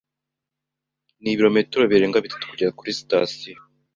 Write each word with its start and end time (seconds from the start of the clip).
Nibirometero 1.21 1.83
birenga 1.91 2.23
bitatu 2.25 2.43
kugera 2.51 2.75
kuri 2.77 2.97
sitasiyo. 2.99 3.57